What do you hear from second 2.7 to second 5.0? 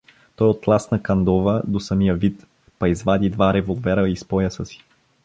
па извади два револвера из пояса си.